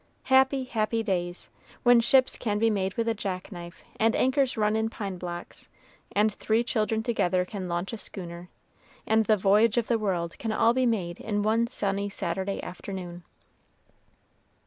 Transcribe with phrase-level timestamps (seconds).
[0.33, 1.51] Happy, happy days
[1.83, 5.69] when ships can be made with a jack knife and anchors run in pine blocks,
[6.15, 8.49] and three children together can launch a schooner,
[9.05, 13.23] and the voyage of the world can all be made in one sunny Saturday afternoon!